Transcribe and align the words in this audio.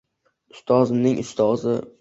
Ustozimning 0.55 1.21
ustozi 1.27 1.79